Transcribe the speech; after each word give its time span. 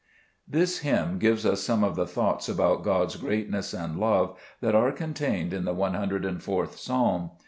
This 0.47 0.79
hymn 0.79 1.19
gives 1.19 1.45
us 1.45 1.61
some 1.61 1.83
of 1.83 1.95
the 1.95 2.07
thoughts 2.07 2.49
about 2.49 2.81
God's 2.83 3.17
greatness 3.17 3.71
and 3.71 3.99
love 3.99 4.35
that 4.59 4.73
are 4.73 4.91
contained 4.91 5.53
in 5.53 5.63
the 5.63 5.75
104th 5.75 6.73
Psalm. 6.79 7.29